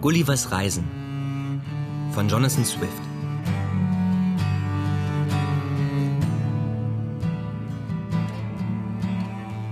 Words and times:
Gullivers 0.00 0.50
Reisen 0.50 1.60
von 2.14 2.26
Jonathan 2.26 2.64
Swift. 2.64 3.02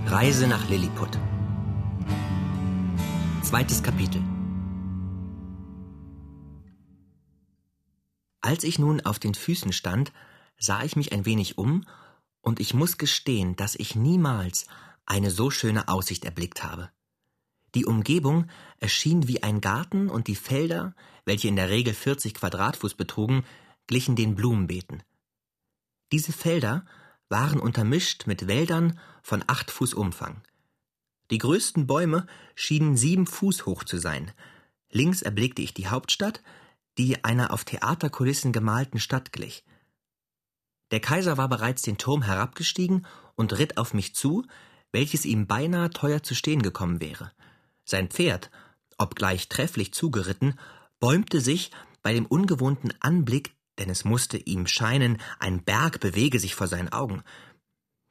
Reise 0.05 0.45
nach 0.45 0.69
Lilliput. 0.69 1.17
Zweites 3.41 3.81
Kapitel. 3.81 4.21
Als 8.41 8.63
ich 8.63 8.77
nun 8.77 9.01
auf 9.01 9.17
den 9.17 9.33
Füßen 9.33 9.73
stand, 9.73 10.11
sah 10.59 10.83
ich 10.83 10.95
mich 10.95 11.11
ein 11.11 11.25
wenig 11.25 11.57
um, 11.57 11.87
und 12.41 12.59
ich 12.59 12.75
muss 12.75 12.99
gestehen, 12.99 13.55
dass 13.55 13.73
ich 13.73 13.95
niemals 13.95 14.67
eine 15.07 15.31
so 15.31 15.49
schöne 15.49 15.87
Aussicht 15.87 16.23
erblickt 16.23 16.63
habe. 16.63 16.91
Die 17.75 17.85
Umgebung 17.85 18.47
erschien 18.77 19.27
wie 19.27 19.43
ein 19.43 19.61
Garten 19.61 20.09
und 20.09 20.27
die 20.27 20.35
Felder, 20.35 20.95
welche 21.25 21.47
in 21.47 21.55
der 21.55 21.69
Regel 21.69 21.93
40 21.93 22.33
Quadratfuß 22.33 22.95
betrugen, 22.95 23.43
glichen 23.87 24.15
den 24.15 24.35
Blumenbeeten. 24.35 25.03
Diese 26.11 26.31
Felder 26.31 26.85
waren 27.27 27.59
untermischt 27.59 28.25
mit 28.25 28.47
Wäldern 28.47 28.99
von 29.21 29.43
acht 29.45 29.69
Fuß 29.69 29.93
Umfang. 29.93 30.41
Die 31.29 31.37
größten 31.37 31.85
Bäume 31.85 32.25
schienen 32.55 32.97
sieben 32.97 33.27
Fuß 33.27 33.67
hoch 33.67 33.83
zu 33.83 33.99
sein. 33.99 34.31
Links 34.91 35.21
erblickte 35.21 35.61
ich 35.61 35.75
die 35.75 35.87
Hauptstadt, 35.87 36.41
die 36.97 37.23
einer 37.23 37.53
auf 37.53 37.63
Theaterkulissen 37.65 38.51
gemalten 38.51 38.99
Stadt 38.99 39.31
glich. 39.31 39.63
Der 40.89 40.99
Kaiser 40.99 41.37
war 41.37 41.47
bereits 41.47 41.83
den 41.83 41.99
Turm 41.99 42.23
herabgestiegen 42.23 43.05
und 43.35 43.57
ritt 43.59 43.77
auf 43.77 43.93
mich 43.93 44.15
zu, 44.15 44.45
welches 44.91 45.25
ihm 45.25 45.45
beinahe 45.45 45.91
teuer 45.91 46.23
zu 46.23 46.33
stehen 46.33 46.63
gekommen 46.63 46.99
wäre. 46.99 47.31
Sein 47.89 48.07
Pferd, 48.07 48.51
obgleich 48.99 49.49
trefflich 49.49 49.95
zugeritten, 49.95 50.59
bäumte 50.99 51.41
sich 51.41 51.71
bei 52.03 52.13
dem 52.13 52.27
ungewohnten 52.27 52.93
Anblick, 52.99 53.55
denn 53.79 53.89
es 53.89 54.05
musste 54.05 54.37
ihm 54.37 54.67
scheinen, 54.67 55.19
ein 55.39 55.63
Berg 55.63 55.99
bewege 55.99 56.39
sich 56.39 56.53
vor 56.53 56.67
seinen 56.67 56.89
Augen. 56.89 57.23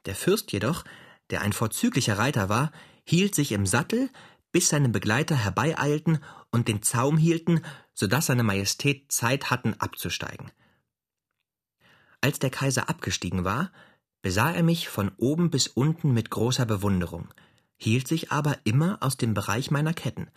Der 0.05 0.15
Fürst 0.15 0.51
jedoch, 0.51 0.83
der 1.29 1.43
ein 1.43 1.53
vorzüglicher 1.53 2.17
Reiter 2.17 2.49
war, 2.49 2.73
hielt 3.05 3.35
sich 3.35 3.53
im 3.53 3.65
Sattel, 3.65 4.09
bis 4.51 4.67
seine 4.67 4.89
Begleiter 4.89 5.35
herbeieilten 5.35 6.19
und 6.51 6.67
den 6.67 6.81
Zaum 6.81 7.17
hielten, 7.17 7.61
so 7.93 8.05
dass 8.05 8.25
seine 8.25 8.43
Majestät 8.43 9.09
Zeit 9.13 9.49
hatten 9.49 9.75
abzusteigen. 9.75 10.51
Als 12.19 12.39
der 12.39 12.49
Kaiser 12.49 12.89
abgestiegen 12.89 13.45
war, 13.45 13.71
besah 14.21 14.51
er 14.51 14.63
mich 14.63 14.89
von 14.89 15.13
oben 15.15 15.49
bis 15.49 15.67
unten 15.67 16.13
mit 16.13 16.29
großer 16.29 16.65
Bewunderung– 16.65 17.33
hielt 17.79 18.07
sich 18.07 18.31
aber 18.31 18.57
immer 18.65 18.97
aus 19.01 19.17
dem 19.17 19.33
Bereich 19.33 19.71
meiner 19.71 19.93
Ketten. 19.93 20.27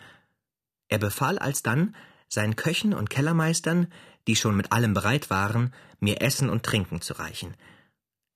Er 0.87 0.97
befahl 0.97 1.37
alsdann 1.37 1.95
seinen 2.27 2.55
Köchen 2.55 2.93
und 2.93 3.09
Kellermeistern, 3.09 3.87
die 4.27 4.35
schon 4.35 4.55
mit 4.55 4.71
allem 4.71 4.93
bereit 4.93 5.29
waren, 5.29 5.73
mir 5.99 6.21
Essen 6.21 6.49
und 6.49 6.63
Trinken 6.63 7.01
zu 7.01 7.13
reichen. 7.13 7.55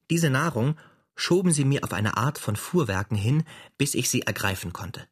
Diese 0.10 0.30
Nahrung 0.30 0.78
schoben 1.16 1.52
sie 1.52 1.66
mir 1.66 1.84
auf 1.84 1.94
eine 1.94 2.18
Art 2.18 2.38
von 2.38 2.56
Fuhrwerken 2.56 3.18
hin, 3.18 3.44
bis 3.78 3.96
ich 3.96 4.10
sie 4.10 4.22
ergreifen 4.22 4.72
konnte. 4.74 5.08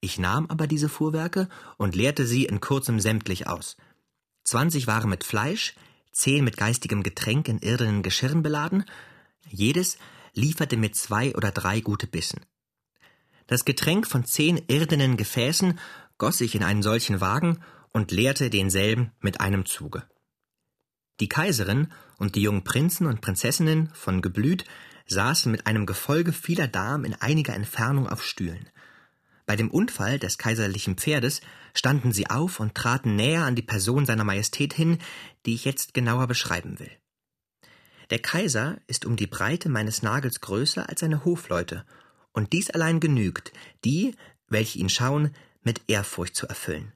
Ich 0.00 0.18
nahm 0.18 0.46
aber 0.50 0.66
diese 0.66 0.88
Fuhrwerke 0.88 1.48
und 1.78 1.94
leerte 1.94 2.26
sie 2.26 2.44
in 2.44 2.60
kurzem 2.60 3.00
sämtlich 3.00 3.46
aus. 3.46 3.76
Zwanzig 4.44 4.88
waren 4.88 5.08
mit 5.08 5.24
Fleisch, 5.24 5.74
zehn 6.10 6.44
mit 6.44 6.56
geistigem 6.56 7.02
Getränk 7.02 7.48
in 7.48 7.58
irdenen 7.58 8.02
Geschirren 8.02 8.42
beladen, 8.42 8.84
jedes 9.48 9.96
lieferte 10.34 10.76
mir 10.76 10.92
zwei 10.92 11.34
oder 11.36 11.52
drei 11.52 11.80
gute 11.80 12.06
Bissen. 12.06 12.40
Das 13.52 13.66
Getränk 13.66 14.06
von 14.06 14.24
zehn 14.24 14.62
irdenen 14.68 15.18
Gefäßen 15.18 15.78
goss 16.16 16.40
ich 16.40 16.54
in 16.54 16.62
einen 16.62 16.82
solchen 16.82 17.20
Wagen 17.20 17.58
und 17.92 18.10
leerte 18.10 18.48
denselben 18.48 19.12
mit 19.20 19.42
einem 19.42 19.66
Zuge. 19.66 20.04
Die 21.20 21.28
Kaiserin 21.28 21.92
und 22.16 22.34
die 22.34 22.40
jungen 22.40 22.64
Prinzen 22.64 23.06
und 23.06 23.20
Prinzessinnen 23.20 23.90
von 23.92 24.22
Geblüt 24.22 24.64
saßen 25.06 25.52
mit 25.52 25.66
einem 25.66 25.84
Gefolge 25.84 26.32
vieler 26.32 26.66
Damen 26.66 27.04
in 27.04 27.12
einiger 27.12 27.54
Entfernung 27.54 28.08
auf 28.08 28.24
Stühlen. 28.24 28.70
Bei 29.44 29.54
dem 29.54 29.70
Unfall 29.70 30.18
des 30.18 30.38
kaiserlichen 30.38 30.96
Pferdes 30.96 31.42
standen 31.74 32.10
sie 32.10 32.30
auf 32.30 32.58
und 32.58 32.74
traten 32.74 33.16
näher 33.16 33.44
an 33.44 33.54
die 33.54 33.60
Person 33.60 34.06
seiner 34.06 34.24
Majestät 34.24 34.72
hin, 34.72 34.96
die 35.44 35.52
ich 35.52 35.66
jetzt 35.66 35.92
genauer 35.92 36.26
beschreiben 36.26 36.78
will. 36.78 36.90
Der 38.08 38.18
Kaiser 38.18 38.78
ist 38.86 39.04
um 39.04 39.16
die 39.16 39.26
Breite 39.26 39.68
meines 39.68 40.00
Nagels 40.00 40.40
größer 40.40 40.88
als 40.88 41.00
seine 41.00 41.26
Hofleute 41.26 41.84
und 42.32 42.52
dies 42.52 42.70
allein 42.70 43.00
genügt, 43.00 43.52
die, 43.84 44.14
welche 44.48 44.78
ihn 44.78 44.88
schauen, 44.88 45.34
mit 45.62 45.82
Ehrfurcht 45.86 46.34
zu 46.34 46.46
erfüllen. 46.46 46.92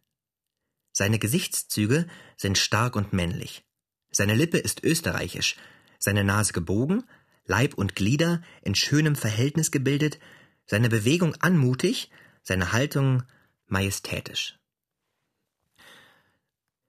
Seine 0.92 1.18
Gesichtszüge 1.18 2.06
sind 2.36 2.58
stark 2.58 2.96
und 2.96 3.12
männlich. 3.12 3.64
Seine 4.10 4.34
Lippe 4.34 4.58
ist 4.58 4.82
österreichisch, 4.82 5.56
seine 5.98 6.24
Nase 6.24 6.52
gebogen, 6.52 7.04
Leib 7.44 7.74
und 7.74 7.94
Glieder 7.94 8.42
in 8.62 8.74
schönem 8.74 9.14
Verhältnis 9.14 9.70
gebildet, 9.70 10.18
seine 10.64 10.88
Bewegung 10.88 11.34
anmutig, 11.36 12.10
seine 12.42 12.72
Haltung 12.72 13.22
majestätisch. 13.66 14.58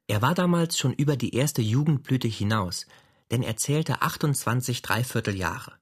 Er 0.08 0.22
war 0.22 0.34
damals 0.34 0.78
schon 0.78 0.94
über 0.94 1.18
die 1.18 1.36
erste 1.36 1.62
Jugendblüte 1.62 2.28
hinaus, 2.28 2.88
denn 3.30 3.44
er 3.44 3.58
zählte 3.58 4.02
28 4.02 4.82
Dreivierteljahre. 4.82 5.74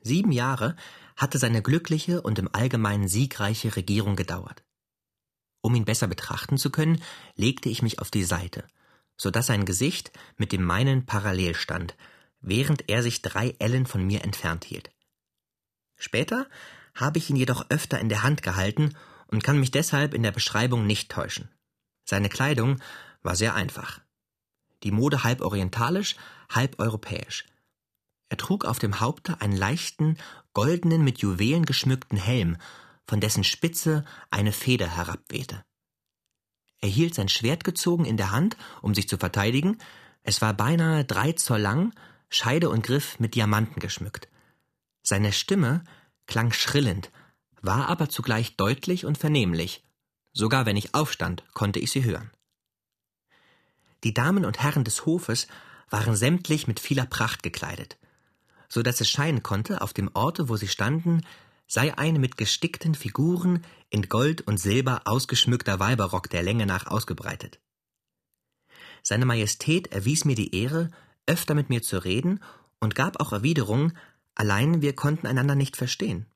Sieben 0.00 0.32
Jahre 0.32 0.74
hatte 1.18 1.38
seine 1.38 1.62
glückliche 1.62 2.22
und 2.22 2.38
im 2.38 2.48
Allgemeinen 2.54 3.08
siegreiche 3.08 3.74
Regierung 3.76 4.16
gedauert. 4.16 4.64
Um 5.60 5.74
ihn 5.74 5.84
besser 5.84 6.06
betrachten 6.06 6.56
zu 6.56 6.70
können, 6.70 7.02
legte 7.34 7.68
ich 7.68 7.82
mich 7.82 7.98
auf 7.98 8.10
die 8.10 8.22
Seite, 8.22 8.64
so 9.16 9.30
dass 9.30 9.46
sein 9.46 9.66
Gesicht 9.66 10.12
mit 10.36 10.52
dem 10.52 10.62
meinen 10.62 11.04
parallel 11.04 11.56
stand, 11.56 11.96
während 12.40 12.88
er 12.88 13.02
sich 13.02 13.20
drei 13.20 13.56
Ellen 13.58 13.84
von 13.84 14.06
mir 14.06 14.22
entfernt 14.22 14.64
hielt. 14.64 14.92
Später 15.96 16.46
habe 16.94 17.18
ich 17.18 17.28
ihn 17.28 17.36
jedoch 17.36 17.68
öfter 17.68 17.98
in 17.98 18.08
der 18.08 18.22
Hand 18.22 18.44
gehalten 18.44 18.96
und 19.26 19.42
kann 19.42 19.58
mich 19.58 19.72
deshalb 19.72 20.14
in 20.14 20.22
der 20.22 20.30
Beschreibung 20.32 20.86
nicht 20.86 21.10
täuschen. 21.10 21.50
Seine 22.04 22.28
Kleidung 22.28 22.80
war 23.22 23.34
sehr 23.34 23.56
einfach. 23.56 24.00
Die 24.84 24.92
Mode 24.92 25.24
halb 25.24 25.40
orientalisch, 25.40 26.14
halb 26.48 26.78
europäisch– 26.78 27.44
er 28.28 28.36
trug 28.36 28.64
auf 28.64 28.78
dem 28.78 29.00
Haupte 29.00 29.40
einen 29.40 29.56
leichten, 29.56 30.18
goldenen, 30.52 31.02
mit 31.02 31.18
Juwelen 31.18 31.64
geschmückten 31.64 32.18
Helm, 32.18 32.58
von 33.06 33.20
dessen 33.20 33.42
Spitze 33.42 34.04
eine 34.30 34.52
Feder 34.52 34.96
herabwehte. 34.96 35.64
Er 36.80 36.88
hielt 36.88 37.14
sein 37.14 37.28
Schwert 37.28 37.64
gezogen 37.64 38.04
in 38.04 38.16
der 38.16 38.30
Hand, 38.30 38.56
um 38.82 38.94
sich 38.94 39.08
zu 39.08 39.16
verteidigen. 39.16 39.78
Es 40.22 40.42
war 40.42 40.52
beinahe 40.52 41.04
drei 41.04 41.32
Zoll 41.32 41.60
lang, 41.60 41.94
Scheide 42.28 42.68
und 42.68 42.84
Griff 42.84 43.18
mit 43.18 43.34
Diamanten 43.34 43.80
geschmückt. 43.80 44.28
Seine 45.02 45.32
Stimme 45.32 45.82
klang 46.26 46.52
schrillend, 46.52 47.10
war 47.62 47.88
aber 47.88 48.10
zugleich 48.10 48.56
deutlich 48.56 49.06
und 49.06 49.16
vernehmlich. 49.16 49.82
Sogar 50.32 50.66
wenn 50.66 50.76
ich 50.76 50.94
aufstand, 50.94 51.42
konnte 51.54 51.80
ich 51.80 51.90
sie 51.90 52.04
hören. 52.04 52.30
Die 54.04 54.12
Damen 54.12 54.44
und 54.44 54.60
Herren 54.60 54.84
des 54.84 55.06
Hofes 55.06 55.48
waren 55.88 56.14
sämtlich 56.14 56.68
mit 56.68 56.78
vieler 56.78 57.06
Pracht 57.06 57.42
gekleidet 57.42 57.98
so 58.68 58.82
dass 58.82 59.00
es 59.00 59.08
scheinen 59.08 59.42
konnte, 59.42 59.80
auf 59.80 59.92
dem 59.92 60.10
Orte, 60.14 60.48
wo 60.48 60.56
sie 60.56 60.68
standen, 60.68 61.22
sei 61.66 61.96
ein 61.96 62.20
mit 62.20 62.36
gestickten 62.36 62.94
Figuren 62.94 63.64
in 63.90 64.08
Gold 64.08 64.42
und 64.42 64.58
Silber 64.58 65.02
ausgeschmückter 65.04 65.78
Weiberrock 65.80 66.30
der 66.30 66.42
Länge 66.42 66.66
nach 66.66 66.86
ausgebreitet. 66.86 67.60
Seine 69.02 69.26
Majestät 69.26 69.88
erwies 69.88 70.24
mir 70.24 70.34
die 70.34 70.54
Ehre, 70.54 70.90
öfter 71.26 71.54
mit 71.54 71.68
mir 71.68 71.82
zu 71.82 72.02
reden 72.02 72.42
und 72.80 72.94
gab 72.94 73.20
auch 73.20 73.32
Erwiderung, 73.32 73.92
allein 74.34 74.82
wir 74.82 74.94
konnten 74.94 75.26
einander 75.26 75.54
nicht 75.54 75.76
verstehen. 75.76 76.26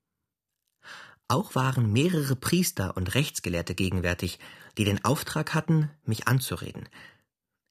Auch 1.28 1.54
waren 1.54 1.92
mehrere 1.92 2.36
Priester 2.36 2.96
und 2.96 3.14
Rechtsgelehrte 3.14 3.74
gegenwärtig, 3.74 4.38
die 4.76 4.84
den 4.84 5.02
Auftrag 5.04 5.54
hatten, 5.54 5.90
mich 6.04 6.28
anzureden. 6.28 6.88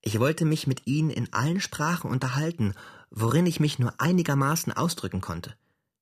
Ich 0.02 0.20
wollte 0.20 0.46
mich 0.46 0.66
mit 0.66 0.88
ihnen 0.88 1.12
in 1.12 1.32
allen 1.32 1.62
Sprachen 1.62 2.10
unterhalten 2.10 2.74
worin 3.12 3.46
ich 3.46 3.60
mich 3.60 3.78
nur 3.78 3.94
einigermaßen 4.00 4.74
ausdrücken 4.74 5.22
konnte. 5.22 5.56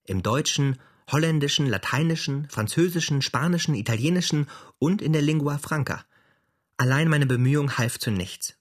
Im 0.06 0.24
Deutschen, 0.24 0.80
Holländischen, 1.12 1.66
Lateinischen, 1.66 2.48
Französischen, 2.50 3.22
Spanischen, 3.22 3.76
Italienischen 3.76 4.48
und 4.78 5.02
in 5.02 5.12
der 5.12 5.24
Lingua 5.24 5.58
Franca. 5.58 6.06
Allein 6.78 7.10
meine 7.10 7.26
Bemühung 7.26 7.78
half 7.78 8.00
zu 8.00 8.12
nichts. 8.12 8.56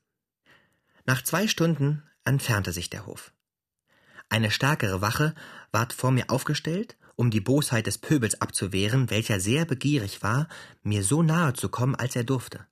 Nach 1.05 1.23
zwei 1.23 1.47
Stunden 1.47 2.03
entfernte 2.25 2.73
sich 2.73 2.91
der 2.91 3.07
Hof. 3.07 3.33
Eine 4.31 4.51
stärkere 4.51 5.01
Wache 5.01 5.35
ward 5.73 5.93
vor 5.93 6.11
mir 6.11 6.29
aufgestellt, 6.29 6.97
um 7.17 7.31
die 7.31 7.41
Bosheit 7.41 7.87
des 7.87 7.99
Pöbels 7.99 8.41
abzuwehren, 8.41 9.11
welcher 9.11 9.41
sehr 9.41 9.65
begierig 9.65 10.23
war, 10.23 10.49
mir 10.83 11.03
so 11.03 11.23
nahe 11.23 11.53
zu 11.53 11.69
kommen, 11.69 11.95
als 11.95 12.15
er 12.17 12.25
durfte. 12.25 12.67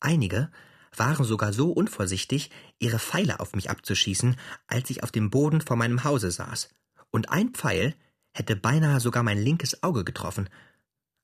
Einige 0.00 0.50
waren 0.96 1.24
sogar 1.24 1.52
so 1.52 1.70
unvorsichtig, 1.70 2.50
ihre 2.78 2.98
Pfeile 2.98 3.40
auf 3.40 3.54
mich 3.54 3.70
abzuschießen, 3.70 4.36
als 4.66 4.90
ich 4.90 5.02
auf 5.02 5.12
dem 5.12 5.30
Boden 5.30 5.60
vor 5.60 5.76
meinem 5.76 6.04
Hause 6.04 6.30
saß, 6.30 6.68
und 7.10 7.30
ein 7.30 7.50
Pfeil 7.50 7.94
hätte 8.32 8.56
beinahe 8.56 9.00
sogar 9.00 9.22
mein 9.22 9.38
linkes 9.38 9.82
Auge 9.82 10.04
getroffen. 10.04 10.48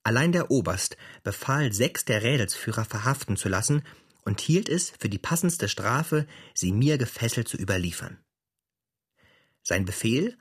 Allein 0.03 0.33
der 0.33 0.51
Oberst 0.51 0.97
befahl, 1.23 1.73
sechs 1.73 2.05
der 2.05 2.23
Rädelsführer 2.23 2.85
verhaften 2.85 3.37
zu 3.37 3.49
lassen 3.49 3.83
und 4.25 4.41
hielt 4.41 4.69
es 4.69 4.93
für 4.99 5.09
die 5.09 5.19
passendste 5.19 5.69
Strafe, 5.69 6.27
sie 6.55 6.73
mir 6.73 6.99
gefesselt 6.99 7.49
zu 7.49 7.57
überliefern. 7.57 8.19
Sein 9.63 9.85
Befehl 9.85 10.37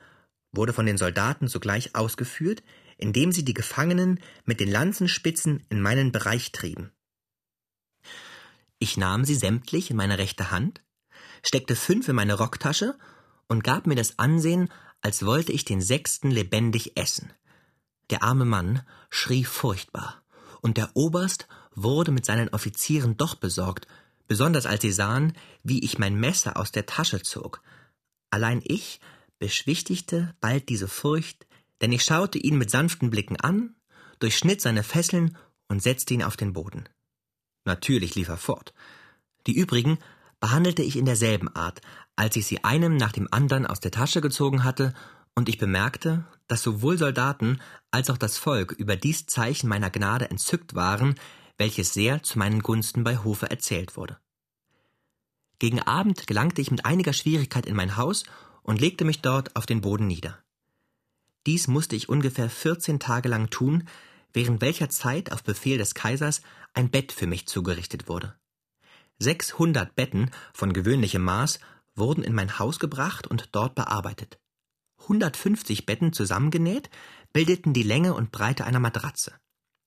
wurde 0.52 0.74
von 0.74 0.86
den 0.86 0.98
Soldaten 0.98 1.48
sogleich 1.48 1.96
ausgeführt, 1.96 2.64
indem 2.98 3.32
sie 3.32 3.44
die 3.44 3.54
Gefangenen 3.54 4.20
mit 4.46 4.60
den 4.60 4.72
Lanzenspitzen 4.72 5.66
in 5.70 5.82
meinen 5.82 6.12
Bereich 6.12 6.52
trieben. 6.52 6.92
Ich 8.80 8.98
nahm 8.98 9.26
sie 9.26 9.36
sämtlich 9.36 9.90
in 9.90 9.98
meine 9.98 10.18
rechte 10.18 10.52
Hand, 10.52 10.82
steckte 11.44 11.76
fünf 11.76 12.08
in 12.08 12.16
meine 12.16 12.36
Rocktasche 12.36 12.98
und 13.48 13.64
gab 13.64 13.88
mir 13.88 13.96
das 13.96 14.20
Ansehen, 14.20 14.70
als 15.02 15.26
wollte 15.26 15.52
ich 15.52 15.66
den 15.66 15.82
sechsten 15.82 16.32
lebendig 16.32 16.98
essen. 16.98 17.32
Der 18.10 18.24
arme 18.24 18.46
Mann 18.46 18.82
schrie 19.10 19.44
furchtbar, 19.44 20.24
und 20.62 20.78
der 20.78 20.96
Oberst 20.96 21.48
wurde 21.74 22.12
mit 22.12 22.26
seinen 22.26 22.50
Offizieren 22.50 23.18
doch 23.18 23.36
besorgt, 23.36 23.88
besonders 24.28 24.66
als 24.66 24.82
sie 24.82 24.92
sahen, 24.92 25.34
wie 25.64 25.84
ich 25.84 26.00
mein 26.00 26.16
Messer 26.16 26.58
aus 26.58 26.72
der 26.72 26.86
Tasche 26.86 27.22
zog. 27.22 27.62
Allein 28.30 28.62
ich 28.64 29.00
beschwichtigte 29.40 30.36
bald 30.42 30.70
diese 30.70 30.88
Furcht, 30.88 31.46
denn 31.82 31.92
ich 31.92 32.04
schaute 32.04 32.38
ihn 32.38 32.58
mit 32.58 32.72
sanften 32.72 33.10
Blicken 33.10 33.40
an, 33.40 33.76
durchschnitt 34.20 34.62
seine 34.62 34.84
Fesseln 34.84 35.38
und 35.68 35.82
setzte 35.82 36.14
ihn 36.14 36.24
auf 36.24 36.38
den 36.38 36.54
Boden. 36.54 36.90
Natürlich 37.66 38.16
lief 38.16 38.30
er 38.30 38.38
fort. 38.38 38.74
Die 39.48 39.56
übrigen 39.56 40.00
behandelte 40.40 40.84
ich 40.84 40.98
in 40.98 41.06
derselben 41.06 41.54
Art, 41.56 41.82
als 42.16 42.36
ich 42.36 42.46
sie 42.46 42.64
einem 42.64 42.96
nach 42.98 43.12
dem 43.12 43.28
anderen 43.32 43.66
aus 43.66 43.80
der 43.80 43.92
Tasche 43.92 44.22
gezogen 44.22 44.64
hatte, 44.64 44.94
und 45.38 45.50
ich 45.50 45.58
bemerkte, 45.58 46.26
dass 46.48 46.64
sowohl 46.64 46.98
Soldaten 46.98 47.60
als 47.92 48.10
auch 48.10 48.18
das 48.18 48.38
Volk 48.38 48.72
über 48.72 48.96
dies 48.96 49.26
Zeichen 49.26 49.68
meiner 49.68 49.90
Gnade 49.90 50.30
entzückt 50.30 50.76
waren, 50.76 51.16
welches 51.58 51.94
sehr 51.94 52.24
zu 52.24 52.40
meinen 52.40 52.62
Gunsten 52.62 53.04
bei 53.04 53.18
Hofe 53.18 53.50
erzählt 53.50 53.98
wurde. 53.98 54.18
Gegen 55.60 55.82
Abend 55.82 56.28
gelangte 56.28 56.62
ich 56.62 56.72
mit 56.72 56.86
einiger 56.86 57.14
Schwierigkeit 57.14 57.66
in 57.66 57.76
mein 57.76 57.98
Haus 57.98 58.24
und 58.62 58.80
legte 58.80 59.06
mich 59.06 59.22
dort 59.22 59.56
auf 59.56 59.66
den 59.66 59.82
Boden 59.82 60.08
nieder. 60.08 60.38
Dies 61.46 61.68
musste 61.68 61.96
ich 61.96 62.10
ungefähr 62.10 62.50
vierzehn 62.50 63.00
Tage 63.00 63.30
lang 63.30 63.50
tun, 63.50 63.88
während 64.36 64.62
welcher 64.62 64.90
Zeit 64.90 65.32
auf 65.32 65.44
Befehl 65.44 65.78
des 65.78 65.96
Kaisers 65.96 66.42
ein 66.74 66.90
Bett 66.90 67.12
für 67.12 67.26
mich 67.26 67.48
zugerichtet 67.48 68.10
wurde. 68.10 68.36
Sechshundert 69.18 69.96
Betten 69.96 70.30
von 70.54 70.74
gewöhnlichem 70.74 71.24
Maß 71.24 71.60
wurden 71.96 72.24
in 72.24 72.34
mein 72.34 72.60
Haus 72.60 72.80
gebracht 72.80 73.28
und 73.28 73.50
dort 73.54 73.76
bearbeitet. 73.76 74.38
150 75.04 75.86
Betten 75.86 76.12
zusammengenäht 76.12 76.90
bildeten 77.32 77.74
die 77.74 77.84
Länge 77.84 78.14
und 78.14 78.32
Breite 78.32 78.66
einer 78.66 78.80
Matratze. 78.80 79.34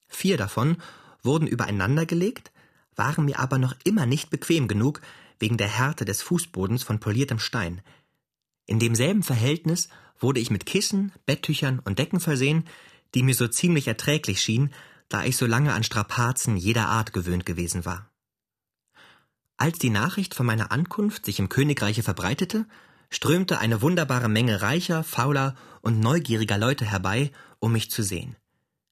Vier 0.08 0.38
davon 0.38 0.78
wurden 1.22 1.46
übereinander 1.46 2.06
gelegt, 2.06 2.50
waren 2.96 3.26
mir 3.26 3.38
aber 3.38 3.58
noch 3.58 3.74
immer 3.84 4.06
nicht 4.06 4.30
bequem 4.30 4.66
genug 4.66 5.02
wegen 5.38 5.58
der 5.58 5.68
Härte 5.68 6.06
des 6.06 6.22
Fußbodens 6.22 6.82
von 6.82 7.00
poliertem 7.00 7.38
Stein. 7.38 7.82
In 8.66 8.78
demselben 8.78 9.22
Verhältnis 9.22 9.88
wurde 10.18 10.40
ich 10.40 10.50
mit 10.50 10.66
Kissen, 10.66 11.12
Betttüchern 11.26 11.80
und 11.80 11.98
Decken 11.98 12.20
versehen, 12.20 12.64
die 13.14 13.22
mir 13.22 13.34
so 13.34 13.48
ziemlich 13.48 13.88
erträglich 13.88 14.40
schienen, 14.40 14.72
da 15.08 15.24
ich 15.24 15.36
so 15.36 15.46
lange 15.46 15.72
an 15.72 15.84
Strapazen 15.84 16.56
jeder 16.56 16.88
Art 16.88 17.12
gewöhnt 17.12 17.46
gewesen 17.46 17.84
war. 17.84 18.10
Als 19.56 19.78
die 19.78 19.90
Nachricht 19.90 20.34
von 20.34 20.46
meiner 20.46 20.70
Ankunft 20.70 21.24
sich 21.24 21.38
im 21.38 21.48
Königreiche 21.48 22.02
verbreitete, 22.02 22.66
strömte 23.10 23.58
eine 23.58 23.82
wunderbare 23.82 24.28
Menge 24.28 24.62
reicher, 24.62 25.02
fauler 25.02 25.56
und 25.80 26.00
neugieriger 26.00 26.58
Leute 26.58 26.84
herbei, 26.84 27.32
um 27.58 27.72
mich 27.72 27.90
zu 27.90 28.02
sehen. 28.02 28.36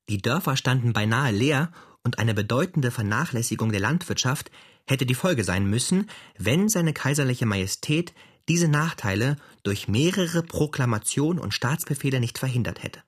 Die 0.09 0.23
Dörfer 0.23 0.57
standen 0.57 0.93
beinahe 0.93 1.33
leer 1.33 1.71
und 2.03 2.19
eine 2.19 2.35
bedeutende 2.35 2.91
Vernachlässigung 2.91 3.71
der 3.71 3.81
Landwirtschaft 3.81 4.51
hätte 4.87 5.07
die 5.07 5.15
Folge 5.15 5.45
sein 5.45 5.69
müssen, 5.69 6.09
wenn 6.39 6.69
seine 6.69 6.93
kaiserliche 6.93 7.47
Majestät 7.47 8.15
diese 8.49 8.69
Nachteile 8.69 9.37
durch 9.65 9.89
mehrere 9.89 10.43
Proklamationen 10.43 11.41
und 11.41 11.55
Staatsbefehle 11.55 12.21
nicht 12.21 12.39
verhindert 12.39 12.83
hätte. 12.83 13.03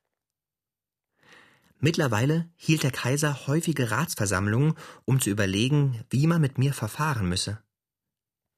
Mittlerweile 1.81 2.51
hielt 2.57 2.83
der 2.83 2.91
Kaiser 2.91 3.47
häufige 3.47 3.91
Ratsversammlungen, 3.91 4.75
um 5.05 5.21
zu 5.21 5.31
überlegen, 5.31 6.05
wie 6.11 6.27
man 6.27 6.41
mit 6.41 6.59
mir 6.59 6.73
verfahren 6.73 7.29
müsse. 7.29 7.63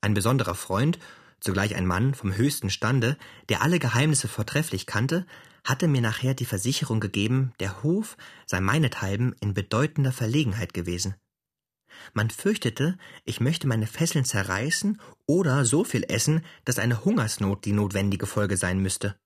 Ein 0.01 0.15
besonderer 0.15 0.55
Freund, 0.55 0.99
zugleich 1.41 1.75
ein 1.75 1.87
Mann 1.87 2.15
vom 2.15 2.35
höchsten 2.35 2.71
Stande, 2.71 3.19
der 3.51 3.63
alle 3.63 3.79
Geheimnisse 3.79 4.29
vortrefflich 4.29 4.87
kannte, 4.87 5.27
hatte 5.65 5.89
mir 5.89 6.01
nachher 6.01 6.33
die 6.33 6.47
Versicherung 6.47 7.01
gegeben, 7.01 7.53
der 7.61 7.83
Hof 7.83 8.17
sei 8.47 8.61
meinethalben 8.61 9.35
in 9.41 9.53
bedeutender 9.53 10.13
Verlegenheit 10.13 10.73
gewesen. 10.73 11.15
Man 12.15 12.31
fürchtete, 12.31 12.97
ich 13.25 13.41
möchte 13.41 13.67
meine 13.67 13.87
Fesseln 13.87 14.25
zerreißen 14.25 14.99
oder 15.27 15.67
so 15.67 15.85
viel 15.85 16.05
essen, 16.09 16.43
dass 16.65 16.79
eine 16.79 17.05
Hungersnot 17.05 17.67
die 17.67 17.73
notwendige 17.73 18.27
Folge 18.27 18.57
sein 18.57 18.81
müsste. 18.81 19.17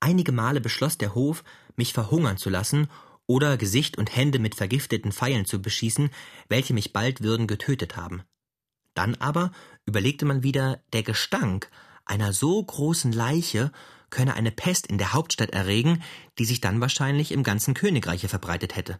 Einige 0.00 0.32
Male 0.32 0.60
beschloss 0.60 0.98
der 0.98 1.14
Hof, 1.14 1.44
mich 1.76 1.92
verhungern 1.92 2.36
zu 2.36 2.50
lassen 2.50 2.88
oder 3.26 3.56
Gesicht 3.56 3.98
und 3.98 4.14
Hände 4.14 4.38
mit 4.38 4.54
vergifteten 4.54 5.12
Pfeilen 5.12 5.44
zu 5.44 5.60
beschießen, 5.60 6.10
welche 6.48 6.74
mich 6.74 6.92
bald 6.92 7.22
würden 7.22 7.46
getötet 7.46 7.96
haben. 7.96 8.22
Dann 8.94 9.14
aber 9.16 9.52
überlegte 9.86 10.24
man 10.24 10.42
wieder, 10.42 10.82
der 10.92 11.02
Gestank 11.02 11.70
einer 12.04 12.32
so 12.32 12.62
großen 12.62 13.12
Leiche 13.12 13.70
könne 14.10 14.34
eine 14.34 14.50
Pest 14.50 14.86
in 14.86 14.98
der 14.98 15.12
Hauptstadt 15.12 15.50
erregen, 15.50 16.02
die 16.38 16.46
sich 16.46 16.60
dann 16.60 16.80
wahrscheinlich 16.80 17.32
im 17.32 17.42
ganzen 17.42 17.74
Königreiche 17.74 18.28
verbreitet 18.28 18.76
hätte. 18.76 18.98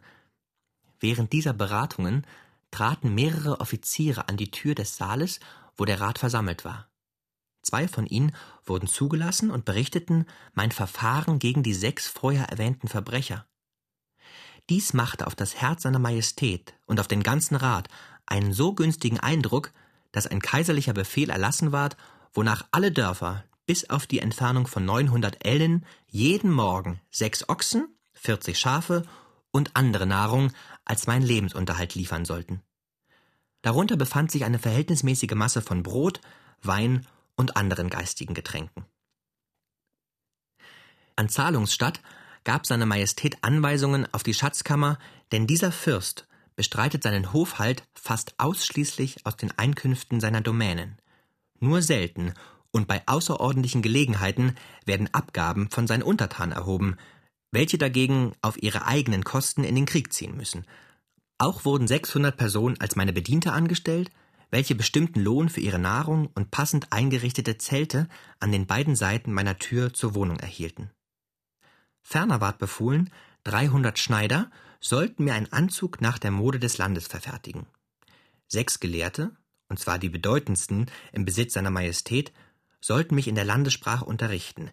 Während 0.99 1.33
dieser 1.33 1.53
Beratungen 1.53 2.25
traten 2.71 3.15
mehrere 3.15 3.59
Offiziere 3.59 4.29
an 4.29 4.37
die 4.37 4.51
Tür 4.51 4.75
des 4.75 4.97
Saales, 4.97 5.39
wo 5.75 5.85
der 5.85 5.99
Rat 5.99 6.19
versammelt 6.19 6.65
war. 6.65 6.88
Zwei 7.61 7.87
von 7.87 8.05
ihnen 8.05 8.35
wurden 8.65 8.87
zugelassen 8.87 9.51
und 9.51 9.65
berichteten 9.65 10.25
mein 10.53 10.71
Verfahren 10.71 11.39
gegen 11.39 11.63
die 11.63 11.73
sechs 11.73 12.07
vorher 12.07 12.45
erwähnten 12.45 12.87
Verbrecher. 12.87 13.45
Dies 14.69 14.93
machte 14.93 15.27
auf 15.27 15.35
das 15.35 15.55
Herz 15.55 15.83
seiner 15.83 15.99
Majestät 15.99 16.73
und 16.85 16.99
auf 16.99 17.07
den 17.07 17.23
ganzen 17.23 17.55
Rat 17.55 17.89
einen 18.25 18.53
so 18.53 18.73
günstigen 18.73 19.19
Eindruck, 19.19 19.71
dass 20.11 20.27
ein 20.27 20.41
kaiserlicher 20.41 20.93
Befehl 20.93 21.29
erlassen 21.29 21.71
ward, 21.71 21.97
wonach 22.33 22.67
alle 22.71 22.91
Dörfer 22.91 23.43
bis 23.65 23.89
auf 23.89 24.07
die 24.07 24.19
Entfernung 24.19 24.67
von 24.67 24.85
900 24.85 25.45
Ellen 25.45 25.85
jeden 26.07 26.51
Morgen 26.51 27.01
sechs 27.11 27.47
Ochsen, 27.49 27.87
40 28.13 28.57
Schafe 28.57 29.03
und 29.51 29.75
andere 29.75 30.05
Nahrung 30.05 30.51
als 30.85 31.07
mein 31.07 31.21
Lebensunterhalt 31.21 31.95
liefern 31.95 32.25
sollten. 32.25 32.61
Darunter 33.61 33.97
befand 33.97 34.31
sich 34.31 34.45
eine 34.45 34.59
verhältnismäßige 34.59 35.35
Masse 35.35 35.61
von 35.61 35.83
Brot, 35.83 36.21
Wein 36.61 37.05
und 37.39 37.55
anderen 37.55 37.89
geistigen 37.89 38.33
Getränken. 38.33 38.85
An 41.15 41.29
Zahlungsstatt 41.29 42.01
gab 42.43 42.65
seine 42.65 42.85
Majestät 42.85 43.37
Anweisungen 43.41 44.07
auf 44.13 44.23
die 44.23 44.33
Schatzkammer, 44.33 44.99
denn 45.31 45.47
dieser 45.47 45.71
Fürst 45.71 46.27
bestreitet 46.55 47.03
seinen 47.03 47.31
Hofhalt 47.31 47.83
fast 47.93 48.35
ausschließlich 48.37 49.25
aus 49.25 49.37
den 49.37 49.57
Einkünften 49.57 50.19
seiner 50.19 50.41
Domänen. 50.41 50.97
Nur 51.59 51.81
selten 51.81 52.33
und 52.71 52.87
bei 52.87 53.01
außerordentlichen 53.07 53.81
Gelegenheiten 53.81 54.55
werden 54.85 55.13
Abgaben 55.13 55.69
von 55.69 55.87
seinen 55.87 56.03
Untertanen 56.03 56.51
erhoben, 56.51 56.97
welche 57.51 57.77
dagegen 57.77 58.33
auf 58.41 58.61
ihre 58.61 58.85
eigenen 58.85 59.23
Kosten 59.23 59.63
in 59.63 59.75
den 59.75 59.85
Krieg 59.85 60.11
ziehen 60.13 60.35
müssen. 60.35 60.65
Auch 61.37 61.63
wurden 61.63 61.87
600 61.87 62.35
Personen 62.35 62.79
als 62.79 62.97
meine 62.97 63.13
Bediente 63.13 63.53
angestellt, 63.53 64.11
welche 64.51 64.75
bestimmten 64.75 65.19
Lohn 65.19 65.49
für 65.49 65.61
ihre 65.61 65.79
Nahrung 65.79 66.29
und 66.33 66.51
passend 66.51 66.91
eingerichtete 66.91 67.57
Zelte 67.57 68.07
an 68.39 68.51
den 68.51 68.65
beiden 68.65 68.95
Seiten 68.95 69.31
meiner 69.31 69.57
Tür 69.57 69.93
zur 69.93 70.15
Wohnung 70.15 70.39
erhielten. 70.39 70.89
Ferner 72.01 72.41
ward 72.41 72.57
befohlen, 72.57 73.11
300 73.43 73.99
Schneider 73.99 74.51
sollten 74.79 75.25
mir 75.25 75.33
einen 75.33 75.51
Anzug 75.51 76.01
nach 76.01 76.17
der 76.17 76.31
Mode 76.31 76.59
des 76.59 76.77
Landes 76.77 77.07
verfertigen. 77.07 77.67
Sechs 78.47 78.79
Gelehrte, 78.79 79.31
und 79.67 79.79
zwar 79.79 79.99
die 79.99 80.09
bedeutendsten 80.09 80.87
im 81.11 81.25
Besitz 81.25 81.53
seiner 81.53 81.69
Majestät, 81.69 82.31
sollten 82.81 83.15
mich 83.15 83.27
in 83.27 83.35
der 83.35 83.45
Landessprache 83.45 84.05
unterrichten. 84.05 84.71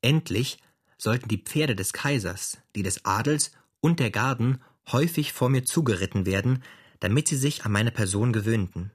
Endlich 0.00 0.58
sollten 0.96 1.28
die 1.28 1.42
Pferde 1.42 1.76
des 1.76 1.92
Kaisers, 1.92 2.58
die 2.74 2.82
des 2.82 3.04
Adels 3.04 3.52
und 3.80 4.00
der 4.00 4.10
Garden 4.10 4.62
häufig 4.90 5.32
vor 5.32 5.48
mir 5.48 5.64
zugeritten 5.64 6.24
werden, 6.26 6.62
damit 7.00 7.28
sie 7.28 7.36
sich 7.36 7.64
an 7.64 7.72
meine 7.72 7.90
Person 7.90 8.32
gewöhnten. 8.32 8.92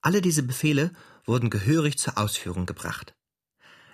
Alle 0.00 0.20
diese 0.20 0.42
Befehle 0.42 0.90
wurden 1.24 1.50
gehörig 1.50 1.98
zur 1.98 2.18
Ausführung 2.18 2.66
gebracht. 2.66 3.14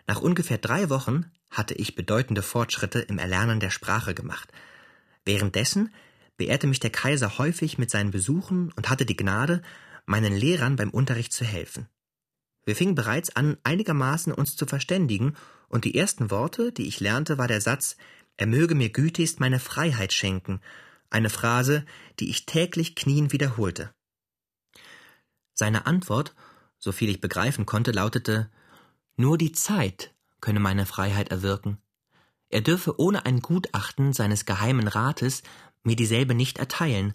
Nach 0.07 0.21
ungefähr 0.21 0.59
drei 0.59 0.91
Wochen 0.91 1.31
hatte 1.51 1.75
ich 1.75 1.95
bedeutende 1.95 2.43
Fortschritte 2.43 3.01
im 3.01 3.19
Erlernen 3.19 3.61
der 3.61 3.71
Sprache 3.71 4.15
gemacht. 4.15 4.51
Währenddessen 5.25 5.93
beehrte 6.37 6.67
mich 6.67 6.81
der 6.81 6.91
Kaiser 6.91 7.39
häufig 7.39 7.79
mit 7.79 7.91
seinen 7.91 8.11
Besuchen 8.11 8.73
und 8.73 8.89
hatte 8.89 9.07
die 9.07 9.17
Gnade, 9.17 9.63
meinen 10.07 10.35
Lehrern 10.35 10.77
beim 10.77 10.91
Unterricht 10.91 11.33
zu 11.33 11.45
helfen. 11.45 11.89
Wir 12.65 12.75
fingen 12.75 12.95
bereits 12.95 13.37
an, 13.37 13.57
einigermaßen 13.63 14.33
uns 14.33 14.57
zu 14.57 14.67
verständigen, 14.67 15.37
und 15.69 15.85
die 15.85 15.95
ersten 15.95 16.33
Worte, 16.33 16.73
die 16.73 16.89
ich 16.89 16.99
lernte, 16.99 17.39
war 17.39 17.47
der 17.47 17.61
Satz 17.61 17.97
er 18.41 18.47
möge 18.47 18.75
mir 18.75 18.89
gütigst 18.89 19.39
meine 19.39 19.61
Freiheit 19.61 20.15
schenken, 20.15 20.63
eine 21.11 21.31
Phrase, 21.31 21.85
die 22.19 22.31
ich 22.31 22.47
täglich 22.47 22.95
knien 22.95 23.33
wiederholte. 23.33 23.93
Seine 25.53 25.87
Antwort, 25.87 26.35
so 26.79 26.93
viel 26.93 27.11
ich 27.11 27.21
begreifen 27.21 27.67
konnte, 27.67 27.91
lautete 27.91 28.51
Nur 29.17 29.37
die 29.37 29.53
Zeit 29.53 30.15
könne 30.41 30.61
meine 30.61 30.87
Freiheit 30.87 31.31
erwirken. 31.31 31.79
Er 32.49 32.63
dürfe 32.63 32.99
ohne 32.99 33.27
ein 33.27 33.41
Gutachten 33.41 34.13
seines 34.13 34.47
geheimen 34.47 34.89
Rates 34.89 35.43
mir 35.83 35.97
dieselbe 35.97 36.35
nicht 36.35 36.59
erteilen, 36.59 37.15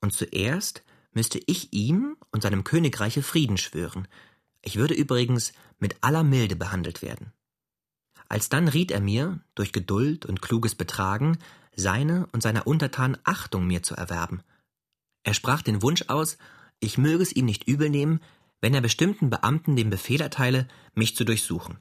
und 0.00 0.12
zuerst 0.12 0.82
müsste 1.12 1.40
ich 1.46 1.72
ihm 1.72 2.16
und 2.30 2.42
seinem 2.42 2.64
Königreiche 2.64 3.22
Frieden 3.22 3.56
schwören. 3.56 4.08
Ich 4.60 4.76
würde 4.76 4.94
übrigens 4.94 5.52
mit 5.78 5.96
aller 6.02 6.24
Milde 6.24 6.56
behandelt 6.56 7.00
werden. 7.00 7.32
Alsdann 8.28 8.68
riet 8.68 8.90
er 8.90 9.00
mir, 9.00 9.40
durch 9.54 9.72
Geduld 9.72 10.26
und 10.26 10.42
kluges 10.42 10.74
Betragen, 10.74 11.38
seine 11.76 12.26
und 12.32 12.42
seiner 12.42 12.66
Untertanen 12.66 13.18
Achtung 13.24 13.66
mir 13.66 13.82
zu 13.82 13.94
erwerben. 13.94 14.42
Er 15.22 15.34
sprach 15.34 15.62
den 15.62 15.82
Wunsch 15.82 16.04
aus, 16.08 16.38
ich 16.80 16.98
möge 16.98 17.22
es 17.22 17.32
ihm 17.32 17.46
nicht 17.46 17.66
übelnehmen, 17.66 18.20
wenn 18.60 18.74
er 18.74 18.80
bestimmten 18.80 19.30
Beamten 19.30 19.76
den 19.76 19.90
Befehl 19.90 20.20
erteile, 20.20 20.68
mich 20.94 21.16
zu 21.16 21.24
durchsuchen. 21.24 21.78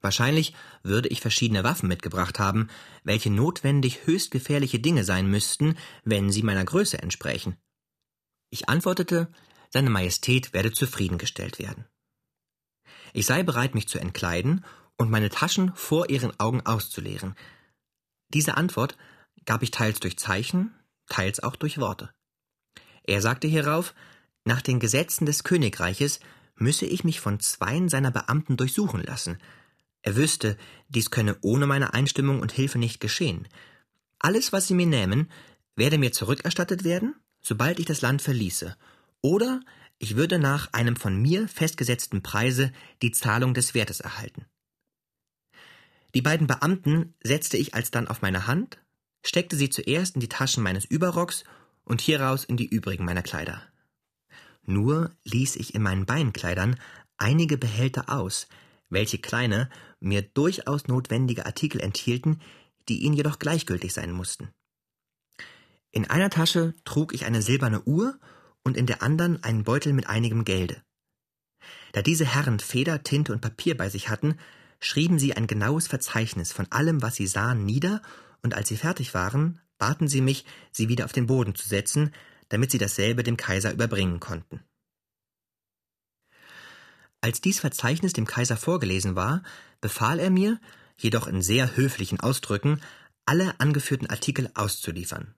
Wahrscheinlich 0.00 0.54
würde 0.82 1.08
ich 1.08 1.20
verschiedene 1.20 1.64
Waffen 1.64 1.88
mitgebracht 1.88 2.38
haben, 2.38 2.68
welche 3.04 3.30
notwendig 3.30 4.06
höchst 4.06 4.30
gefährliche 4.30 4.80
Dinge 4.80 5.04
sein 5.04 5.30
müssten, 5.30 5.76
wenn 6.04 6.30
sie 6.30 6.42
meiner 6.42 6.64
Größe 6.64 7.00
entsprächen. 7.00 7.56
Ich 8.50 8.68
antwortete, 8.68 9.32
seine 9.70 9.90
Majestät 9.90 10.52
werde 10.52 10.72
zufriedengestellt 10.72 11.58
werden. 11.58 11.86
Ich 13.14 13.26
sei 13.26 13.42
bereit, 13.42 13.74
mich 13.74 13.88
zu 13.88 13.98
entkleiden 13.98 14.64
und 14.98 15.10
meine 15.10 15.30
Taschen 15.30 15.72
vor 15.74 16.10
ihren 16.10 16.38
Augen 16.40 16.60
auszuleeren. 16.62 17.34
Diese 18.28 18.56
Antwort 18.56 18.96
gab 19.44 19.62
ich 19.62 19.70
teils 19.70 20.00
durch 20.00 20.18
Zeichen, 20.18 20.74
teils 21.08 21.42
auch 21.42 21.56
durch 21.56 21.78
Worte. 21.78 22.10
Er 23.04 23.20
sagte 23.20 23.48
hierauf, 23.48 23.94
nach 24.44 24.62
den 24.62 24.80
Gesetzen 24.80 25.26
des 25.26 25.44
Königreiches 25.44 26.20
müsse 26.56 26.86
ich 26.86 27.04
mich 27.04 27.20
von 27.20 27.40
zweien 27.40 27.88
seiner 27.88 28.10
Beamten 28.10 28.56
durchsuchen 28.56 29.02
lassen. 29.02 29.38
Er 30.02 30.16
wüsste, 30.16 30.56
dies 30.88 31.10
könne 31.10 31.36
ohne 31.42 31.66
meine 31.66 31.94
Einstimmung 31.94 32.40
und 32.40 32.52
Hilfe 32.52 32.78
nicht 32.78 33.00
geschehen. 33.00 33.48
Alles, 34.18 34.52
was 34.52 34.68
sie 34.68 34.74
mir 34.74 34.86
nähmen, 34.86 35.30
werde 35.76 35.98
mir 35.98 36.12
zurückerstattet 36.12 36.84
werden, 36.84 37.14
sobald 37.40 37.78
ich 37.78 37.86
das 37.86 38.02
Land 38.02 38.22
verließe, 38.22 38.76
oder 39.20 39.60
ich 39.98 40.16
würde 40.16 40.38
nach 40.38 40.72
einem 40.72 40.96
von 40.96 41.20
mir 41.20 41.48
festgesetzten 41.48 42.22
Preise 42.22 42.72
die 43.02 43.12
Zahlung 43.12 43.54
des 43.54 43.74
Wertes 43.74 44.00
erhalten. 44.00 44.46
Die 46.14 46.22
beiden 46.22 46.46
Beamten 46.46 47.14
setzte 47.22 47.56
ich 47.56 47.74
alsdann 47.74 48.08
auf 48.08 48.20
meine 48.20 48.46
Hand, 48.46 48.78
steckte 49.24 49.56
sie 49.56 49.70
zuerst 49.70 50.14
in 50.14 50.20
die 50.20 50.28
Taschen 50.28 50.62
meines 50.62 50.84
Überrocks 50.84 51.44
und 51.84 52.00
hieraus 52.00 52.44
in 52.44 52.56
die 52.56 52.66
übrigen 52.66 53.04
meiner 53.04 53.22
Kleider. 53.22 53.62
Nur 54.64 55.10
ließ 55.24 55.56
ich 55.56 55.74
in 55.74 55.82
meinen 55.82 56.06
Beinkleidern 56.06 56.78
einige 57.16 57.58
Behälter 57.58 58.08
aus, 58.08 58.48
welche 58.88 59.18
kleine, 59.18 59.68
mir 60.00 60.22
durchaus 60.22 60.86
notwendige 60.86 61.46
Artikel 61.46 61.80
enthielten, 61.80 62.40
die 62.88 63.02
ihnen 63.02 63.14
jedoch 63.14 63.38
gleichgültig 63.38 63.92
sein 63.92 64.12
mussten. 64.12 64.50
In 65.90 66.08
einer 66.08 66.30
Tasche 66.30 66.74
trug 66.84 67.14
ich 67.14 67.24
eine 67.24 67.42
silberne 67.42 67.82
Uhr 67.82 68.18
und 68.64 68.76
in 68.76 68.86
der 68.86 69.02
anderen 69.02 69.42
einen 69.42 69.64
Beutel 69.64 69.92
mit 69.92 70.08
einigem 70.08 70.44
Gelde. 70.44 70.82
Da 71.92 72.02
diese 72.02 72.24
Herren 72.24 72.60
Feder, 72.60 73.02
Tinte 73.02 73.32
und 73.32 73.40
Papier 73.40 73.76
bei 73.76 73.88
sich 73.88 74.08
hatten, 74.08 74.38
schrieben 74.80 75.18
sie 75.18 75.34
ein 75.34 75.46
genaues 75.46 75.86
Verzeichnis 75.86 76.52
von 76.52 76.66
allem, 76.72 77.02
was 77.02 77.16
sie 77.16 77.26
sahen, 77.26 77.64
nieder, 77.64 78.02
und 78.42 78.54
als 78.54 78.68
sie 78.68 78.76
fertig 78.76 79.14
waren, 79.14 79.60
baten 79.78 80.08
sie 80.08 80.20
mich, 80.20 80.44
sie 80.70 80.88
wieder 80.88 81.04
auf 81.04 81.12
den 81.12 81.26
Boden 81.26 81.54
zu 81.54 81.66
setzen, 81.66 82.12
damit 82.48 82.70
sie 82.70 82.78
dasselbe 82.78 83.22
dem 83.22 83.36
Kaiser 83.36 83.72
überbringen 83.72 84.20
konnten. 84.20 84.60
Als 87.20 87.40
dies 87.40 87.60
Verzeichnis 87.60 88.12
dem 88.12 88.26
Kaiser 88.26 88.56
vorgelesen 88.56 89.14
war, 89.14 89.42
befahl 89.80 90.18
er 90.18 90.30
mir, 90.30 90.60
jedoch 90.96 91.26
in 91.26 91.40
sehr 91.40 91.76
höflichen 91.76 92.20
Ausdrücken, 92.20 92.80
alle 93.24 93.58
angeführten 93.60 94.08
Artikel 94.08 94.50
auszuliefern. 94.54 95.34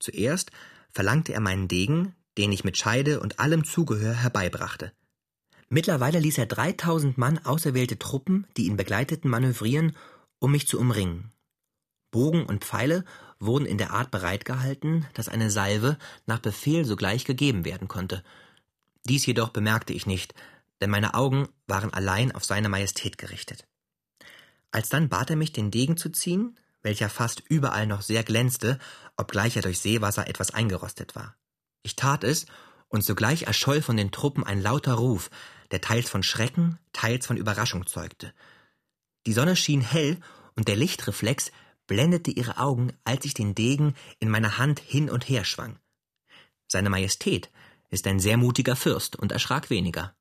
Zuerst 0.00 0.50
verlangte 0.90 1.32
er 1.34 1.40
meinen 1.40 1.68
Degen, 1.68 2.14
den 2.38 2.52
ich 2.52 2.64
mit 2.64 2.76
Scheide 2.76 3.20
und 3.20 3.38
allem 3.38 3.64
Zugehör 3.64 4.14
herbeibrachte. 4.14 4.92
Mittlerweile 5.68 6.18
ließ 6.18 6.38
er 6.38 6.46
dreitausend 6.46 7.18
Mann 7.18 7.38
auserwählte 7.44 7.98
Truppen, 7.98 8.46
die 8.56 8.66
ihn 8.66 8.76
begleiteten, 8.76 9.30
manövrieren, 9.30 9.96
um 10.38 10.52
mich 10.52 10.66
zu 10.66 10.78
umringen. 10.78 11.32
Bogen 12.10 12.46
und 12.46 12.64
Pfeile 12.64 13.04
wurden 13.38 13.66
in 13.66 13.78
der 13.78 13.92
Art 13.92 14.10
bereitgehalten, 14.10 15.06
dass 15.14 15.28
eine 15.28 15.50
Salve 15.50 15.98
nach 16.26 16.38
Befehl 16.38 16.84
sogleich 16.84 17.24
gegeben 17.24 17.64
werden 17.64 17.88
konnte. 17.88 18.22
Dies 19.04 19.26
jedoch 19.26 19.50
bemerkte 19.50 19.92
ich 19.92 20.06
nicht, 20.06 20.34
denn 20.80 20.90
meine 20.90 21.14
Augen 21.14 21.48
waren 21.66 21.92
allein 21.92 22.32
auf 22.32 22.44
seine 22.44 22.68
Majestät 22.68 23.18
gerichtet. 23.18 23.66
Alsdann 24.70 25.08
bat 25.08 25.30
er 25.30 25.36
mich, 25.36 25.52
den 25.52 25.70
Degen 25.70 25.96
zu 25.96 26.10
ziehen, 26.10 26.58
welcher 26.82 27.08
fast 27.08 27.42
überall 27.48 27.86
noch 27.86 28.02
sehr 28.02 28.22
glänzte, 28.22 28.78
obgleich 29.16 29.56
er 29.56 29.62
durch 29.62 29.80
Seewasser 29.80 30.28
etwas 30.28 30.52
eingerostet 30.52 31.14
war. 31.14 31.36
Ich 31.82 31.96
tat 31.96 32.24
es, 32.24 32.46
und 32.88 33.04
sogleich 33.04 33.44
erscholl 33.44 33.82
von 33.82 33.96
den 33.96 34.12
Truppen 34.12 34.44
ein 34.44 34.62
lauter 34.62 34.94
Ruf, 34.94 35.30
der 35.70 35.80
teils 35.80 36.08
von 36.08 36.22
Schrecken, 36.22 36.78
teils 36.92 37.26
von 37.26 37.36
Überraschung 37.36 37.86
zeugte. 37.86 38.32
Die 39.26 39.32
Sonne 39.32 39.56
schien 39.56 39.80
hell, 39.80 40.20
und 40.54 40.68
der 40.68 40.76
Lichtreflex 40.76 41.50
blendete 41.86 42.30
ihre 42.30 42.58
Augen, 42.58 42.92
als 43.04 43.24
ich 43.24 43.34
den 43.34 43.54
Degen 43.54 43.94
in 44.18 44.28
meiner 44.28 44.58
Hand 44.58 44.80
hin 44.80 45.10
und 45.10 45.28
her 45.28 45.44
schwang. 45.44 45.78
Seine 46.68 46.90
Majestät 46.90 47.50
ist 47.90 48.06
ein 48.06 48.20
sehr 48.20 48.36
mutiger 48.36 48.76
Fürst 48.76 49.16
und 49.16 49.32
erschrak 49.32 49.70
weniger. 49.70 50.14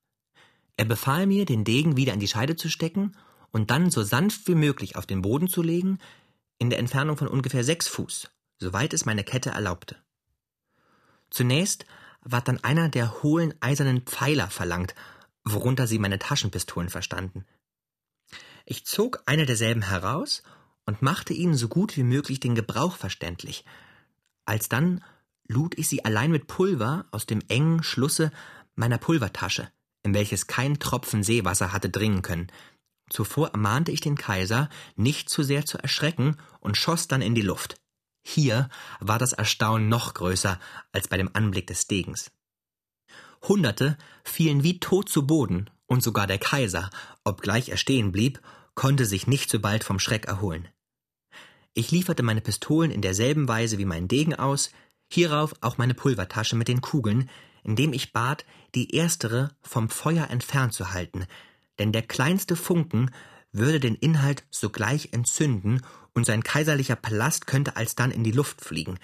Er 0.77 0.85
befahl 0.85 1.25
mir, 1.25 1.45
den 1.45 1.63
Degen 1.63 1.97
wieder 1.97 2.13
in 2.13 2.19
die 2.19 2.27
Scheide 2.27 2.55
zu 2.55 2.69
stecken 2.69 3.15
und 3.51 3.71
dann 3.71 3.89
so 3.89 4.03
sanft 4.03 4.47
wie 4.47 4.55
möglich 4.55 4.95
auf 4.95 5.05
den 5.05 5.21
Boden 5.21 5.47
zu 5.47 5.61
legen, 5.61 5.99
in 6.57 6.69
der 6.69 6.79
Entfernung 6.79 7.17
von 7.17 7.27
ungefähr 7.27 7.63
sechs 7.63 7.87
Fuß, 7.87 8.29
soweit 8.59 8.93
es 8.93 9.05
meine 9.05 9.23
Kette 9.23 9.49
erlaubte. 9.49 9.97
Zunächst 11.29 11.85
ward 12.21 12.47
dann 12.47 12.63
einer 12.63 12.89
der 12.89 13.23
hohlen 13.23 13.53
eisernen 13.61 14.01
Pfeiler 14.01 14.49
verlangt, 14.49 14.95
worunter 15.43 15.87
sie 15.87 15.99
meine 15.99 16.19
Taschenpistolen 16.19 16.89
verstanden. 16.89 17.45
Ich 18.65 18.85
zog 18.85 19.21
eine 19.25 19.45
derselben 19.45 19.83
heraus 19.83 20.43
und 20.85 21.01
machte 21.01 21.33
ihnen 21.33 21.55
so 21.55 21.67
gut 21.67 21.97
wie 21.97 22.03
möglich 22.03 22.39
den 22.39 22.55
Gebrauch 22.55 22.95
verständlich. 22.95 23.65
Alsdann 24.45 25.03
lud 25.47 25.77
ich 25.77 25.87
sie 25.87 26.05
allein 26.05 26.31
mit 26.31 26.47
Pulver 26.47 27.05
aus 27.11 27.25
dem 27.25 27.41
engen 27.47 27.83
Schlusse 27.83 28.31
meiner 28.75 28.97
Pulvertasche, 28.97 29.69
in 30.03 30.13
welches 30.13 30.47
kein 30.47 30.79
Tropfen 30.79 31.23
Seewasser 31.23 31.73
hatte 31.73 31.89
dringen 31.89 32.21
können. 32.21 32.47
Zuvor 33.09 33.49
ermahnte 33.49 33.91
ich 33.91 34.01
den 34.01 34.17
Kaiser, 34.17 34.69
nicht 34.95 35.29
zu 35.29 35.43
sehr 35.43 35.65
zu 35.65 35.77
erschrecken 35.77 36.37
und 36.59 36.77
schoss 36.77 37.07
dann 37.07 37.21
in 37.21 37.35
die 37.35 37.41
Luft. 37.41 37.75
Hier 38.23 38.69
war 38.99 39.19
das 39.19 39.33
Erstaunen 39.33 39.87
noch 39.87 40.15
größer 40.15 40.59
als 40.91 41.07
bei 41.07 41.17
dem 41.17 41.29
Anblick 41.33 41.67
des 41.67 41.87
Degens. 41.87 42.31
Hunderte 43.43 43.97
fielen 44.23 44.63
wie 44.63 44.79
tot 44.79 45.09
zu 45.09 45.27
Boden, 45.27 45.69
und 45.87 46.01
sogar 46.01 46.25
der 46.25 46.39
Kaiser, 46.39 46.89
obgleich 47.23 47.69
er 47.69 47.77
stehen 47.77 48.11
blieb, 48.11 48.41
konnte 48.73 49.05
sich 49.05 49.27
nicht 49.27 49.51
so 49.51 49.59
bald 49.59 49.83
vom 49.83 49.99
Schreck 49.99 50.25
erholen. 50.25 50.67
Ich 51.77 51.91
lieferte 51.91 52.23
meine 52.23 52.39
Pistolen 52.39 52.89
in 52.89 53.01
derselben 53.01 53.49
Weise 53.49 53.77
wie 53.77 53.85
mein 53.85 54.07
Degen 54.07 54.33
aus, 54.33 54.71
hierauf 55.11 55.53
auch 55.59 55.77
meine 55.77 55.93
Pulvertasche 55.93 56.55
mit 56.55 56.69
den 56.69 56.79
Kugeln, 56.79 57.29
indem 57.63 57.91
ich 57.91 58.13
bat, 58.13 58.45
die 58.75 58.95
erstere 58.95 59.51
vom 59.61 59.89
Feuer 59.89 60.29
entfernt 60.29 60.71
zu 60.71 60.93
halten, 60.93 61.25
denn 61.77 61.91
der 61.91 62.01
kleinste 62.01 62.55
Funken 62.55 63.11
würde 63.51 63.81
den 63.81 63.95
Inhalt 63.95 64.45
sogleich 64.51 65.09
entzünden 65.11 65.81
und 66.13 66.25
sein 66.25 66.43
kaiserlicher 66.43 66.95
Palast 66.95 67.45
könnte 67.45 67.75
alsdann 67.75 68.11
in 68.11 68.23
die 68.23 68.31
Luft 68.31 68.61
fliegen. 68.61 68.97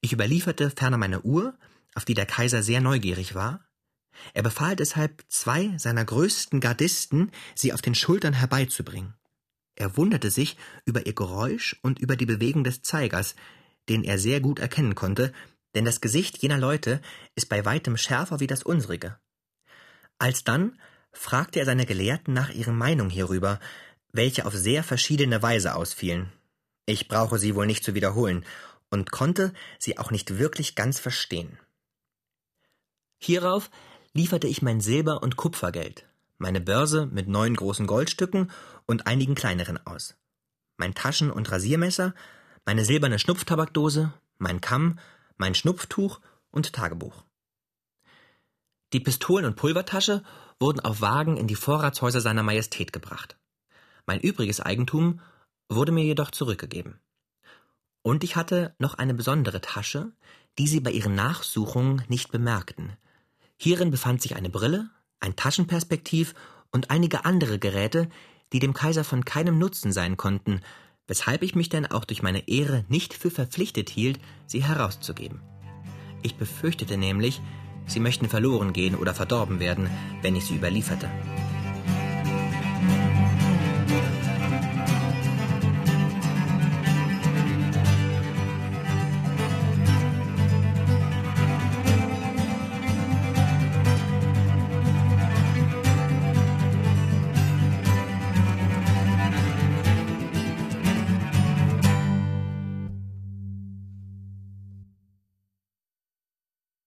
Ich 0.00 0.12
überlieferte 0.12 0.70
ferner 0.70 0.96
meine 0.96 1.22
Uhr, 1.22 1.58
auf 1.96 2.04
die 2.04 2.14
der 2.14 2.26
Kaiser 2.26 2.62
sehr 2.62 2.80
neugierig 2.80 3.34
war. 3.34 3.64
Er 4.32 4.44
befahl 4.44 4.76
deshalb 4.76 5.24
zwei 5.28 5.76
seiner 5.76 6.04
größten 6.04 6.60
Gardisten, 6.60 7.32
sie 7.56 7.72
auf 7.72 7.82
den 7.82 7.96
Schultern 7.96 8.34
herbeizubringen. 8.34 9.14
Er 9.76 9.96
wunderte 9.96 10.30
sich 10.30 10.56
über 10.84 11.06
ihr 11.06 11.14
Geräusch 11.14 11.76
und 11.82 11.98
über 11.98 12.16
die 12.16 12.26
Bewegung 12.26 12.64
des 12.64 12.82
Zeigers, 12.82 13.34
den 13.88 14.04
er 14.04 14.18
sehr 14.18 14.40
gut 14.40 14.58
erkennen 14.58 14.94
konnte, 14.94 15.32
denn 15.74 15.84
das 15.84 16.00
Gesicht 16.00 16.38
jener 16.38 16.58
Leute 16.58 17.00
ist 17.34 17.48
bei 17.48 17.64
weitem 17.64 17.96
schärfer 17.96 18.40
wie 18.40 18.46
das 18.46 18.62
unsrige. 18.62 19.18
Alsdann 20.18 20.78
fragte 21.12 21.60
er 21.60 21.66
seine 21.66 21.86
Gelehrten 21.86 22.34
nach 22.34 22.50
ihrer 22.50 22.72
Meinung 22.72 23.10
hierüber, 23.10 23.58
welche 24.12 24.46
auf 24.46 24.54
sehr 24.54 24.82
verschiedene 24.82 25.42
Weise 25.42 25.74
ausfielen. 25.74 26.32
Ich 26.86 27.08
brauche 27.08 27.38
sie 27.38 27.54
wohl 27.54 27.66
nicht 27.66 27.84
zu 27.84 27.94
wiederholen 27.94 28.44
und 28.90 29.12
konnte 29.12 29.52
sie 29.78 29.98
auch 29.98 30.10
nicht 30.10 30.38
wirklich 30.38 30.74
ganz 30.74 30.98
verstehen. 30.98 31.58
Hierauf 33.18 33.70
lieferte 34.12 34.48
ich 34.48 34.62
mein 34.62 34.80
Silber- 34.80 35.22
und 35.22 35.36
Kupfergeld, 35.36 36.04
meine 36.40 36.60
Börse 36.60 37.06
mit 37.06 37.28
neun 37.28 37.54
großen 37.54 37.86
Goldstücken 37.86 38.50
und 38.86 39.06
einigen 39.06 39.34
kleineren 39.34 39.78
aus. 39.86 40.16
mein 40.78 40.94
Taschen- 40.94 41.30
und 41.30 41.52
Rasiermesser, 41.52 42.14
meine 42.64 42.86
silberne 42.86 43.18
Schnupftabakdose, 43.18 44.14
mein 44.38 44.62
Kamm, 44.62 44.98
mein 45.36 45.54
Schnupftuch 45.54 46.20
und 46.50 46.72
Tagebuch. 46.72 47.24
Die 48.94 49.00
Pistolen 49.00 49.44
und 49.44 49.56
Pulvertasche 49.56 50.22
wurden 50.58 50.80
auf 50.80 51.02
Wagen 51.02 51.36
in 51.36 51.46
die 51.46 51.54
Vorratshäuser 51.54 52.22
seiner 52.22 52.42
Majestät 52.42 52.94
gebracht. 52.94 53.38
Mein 54.06 54.20
übriges 54.20 54.60
Eigentum 54.60 55.20
wurde 55.68 55.92
mir 55.92 56.04
jedoch 56.04 56.30
zurückgegeben. 56.30 56.98
Und 58.02 58.24
ich 58.24 58.36
hatte 58.36 58.74
noch 58.78 58.94
eine 58.94 59.12
besondere 59.12 59.60
Tasche, 59.60 60.12
die 60.58 60.66
sie 60.66 60.80
bei 60.80 60.90
ihren 60.90 61.14
Nachsuchungen 61.14 62.02
nicht 62.08 62.32
bemerkten. 62.32 62.96
Hierin 63.58 63.90
befand 63.90 64.22
sich 64.22 64.34
eine 64.34 64.48
Brille, 64.48 64.88
ein 65.20 65.36
Taschenperspektiv 65.36 66.34
und 66.70 66.90
einige 66.90 67.24
andere 67.24 67.58
Geräte, 67.58 68.08
die 68.52 68.58
dem 68.58 68.74
Kaiser 68.74 69.04
von 69.04 69.24
keinem 69.24 69.58
Nutzen 69.58 69.92
sein 69.92 70.16
konnten, 70.16 70.60
weshalb 71.06 71.42
ich 71.42 71.54
mich 71.54 71.68
denn 71.68 71.86
auch 71.86 72.04
durch 72.04 72.22
meine 72.22 72.48
Ehre 72.48 72.84
nicht 72.88 73.14
für 73.14 73.30
verpflichtet 73.30 73.90
hielt, 73.90 74.20
sie 74.46 74.64
herauszugeben. 74.64 75.40
Ich 76.22 76.36
befürchtete 76.36 76.96
nämlich, 76.96 77.40
sie 77.86 78.00
möchten 78.00 78.28
verloren 78.28 78.72
gehen 78.72 78.94
oder 78.94 79.14
verdorben 79.14 79.60
werden, 79.60 79.90
wenn 80.22 80.36
ich 80.36 80.44
sie 80.44 80.56
überlieferte. 80.56 81.08